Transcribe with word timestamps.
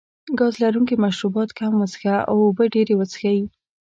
ګاز 0.39 0.53
لرونکي 0.63 0.95
مشروبات 1.05 1.49
کم 1.57 1.71
وڅښه 1.77 2.15
او 2.29 2.35
اوبه 2.45 2.63
ډېرې 2.73 2.93
وڅښئ. 2.97 3.39